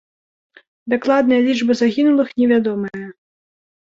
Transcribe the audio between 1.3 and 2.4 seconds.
лічба загінулых